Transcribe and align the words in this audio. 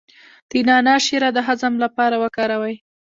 د 0.49 0.51
نعناع 0.67 0.99
شیره 1.05 1.29
د 1.33 1.37
هضم 1.47 1.73
لپاره 1.83 2.15
وکاروئ 2.23 2.75